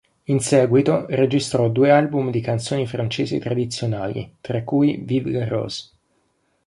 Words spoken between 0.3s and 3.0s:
seguito registrò due album di canzoni